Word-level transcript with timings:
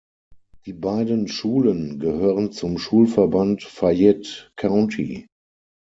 Die 0.65 0.73
beiden 0.73 1.27
Schulen 1.27 1.99
gehören 1.99 2.51
zum 2.51 2.79
Schulverband 2.79 3.61
Fayette 3.65 4.51
County. 4.55 5.27